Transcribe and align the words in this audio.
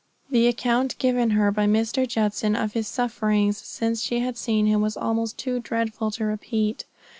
The 0.31 0.47
account 0.47 0.97
given 0.97 1.29
her 1.29 1.51
by 1.51 1.67
Mr. 1.67 2.07
Judson 2.07 2.55
of 2.55 2.73
his 2.73 2.87
sufferings 2.87 3.59
since 3.59 4.01
she 4.01 4.21
had 4.21 4.35
seen 4.35 4.65
him 4.65 4.81
was 4.81 4.97
almost 4.97 5.37
too 5.37 5.59
dreadful 5.59 6.09
to 6.17 6.25
repeat. 6.25 6.85